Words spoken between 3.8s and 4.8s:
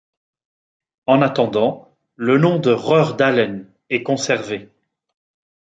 est conservé.